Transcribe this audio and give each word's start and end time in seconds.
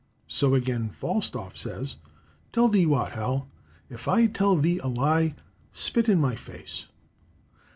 So, 0.27 0.55
again, 0.55 0.89
Falstaff 0.89 1.55
says, 1.55 1.97
"Tell 2.51 2.67
thee 2.69 2.87
what, 2.87 3.11
Hal,—if 3.11 4.07
I 4.07 4.25
tell 4.25 4.55
thee 4.55 4.79
a 4.79 4.87
lie, 4.87 5.35
spit 5.73 6.09
in 6.09 6.19
my 6.19 6.33
face." 6.35 6.87